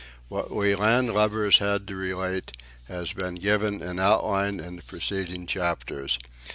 What 0.29 0.49
we 0.49 0.73
land 0.73 1.13
lubbers 1.13 1.59
had 1.59 1.87
to 1.87 1.95
relate 1.95 2.53
has 2.87 3.13
been 3.13 3.35
given 3.35 3.83
in 3.83 3.99
outline 3.99 4.59
in 4.59 4.77
the 4.77 4.81
preceding 4.81 5.45
chapters. 5.45 6.17